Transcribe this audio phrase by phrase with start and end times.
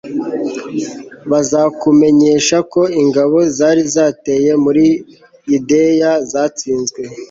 [1.29, 4.85] baza kumumenyesha ko ingabo zari zateye muri
[5.49, 7.01] yudeya zatsinzwe